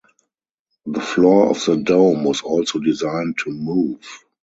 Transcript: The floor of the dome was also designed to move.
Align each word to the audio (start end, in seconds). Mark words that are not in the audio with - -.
The 0.87 0.99
floor 0.99 1.51
of 1.51 1.63
the 1.63 1.77
dome 1.77 2.23
was 2.23 2.41
also 2.41 2.79
designed 2.79 3.37
to 3.43 3.51
move. 3.51 4.01